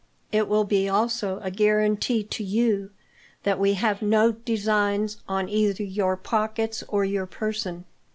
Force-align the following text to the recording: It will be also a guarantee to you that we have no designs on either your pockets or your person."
It 0.31 0.47
will 0.47 0.63
be 0.63 0.89
also 0.89 1.39
a 1.43 1.51
guarantee 1.51 2.23
to 2.23 2.43
you 2.43 2.89
that 3.43 3.59
we 3.59 3.73
have 3.73 4.01
no 4.01 4.31
designs 4.31 5.17
on 5.29 5.47
either 5.47 5.83
your 5.83 6.17
pockets 6.17 6.83
or 6.87 7.05
your 7.05 7.27
person." 7.27 7.85